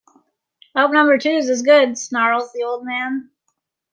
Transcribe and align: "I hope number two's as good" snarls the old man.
"I 0.73 0.81
hope 0.81 0.93
number 0.93 1.15
two's 1.19 1.47
as 1.47 1.61
good" 1.61 1.95
snarls 1.95 2.51
the 2.53 2.63
old 2.63 2.83
man. 2.83 3.29